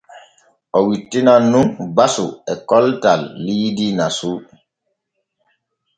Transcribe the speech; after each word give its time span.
O 0.77 0.79
wittinan 0.87 1.43
nun 1.51 1.67
basu 1.95 2.27
e 2.51 2.53
koltal 2.69 3.21
liidi 3.45 3.87
nasu. 3.97 4.33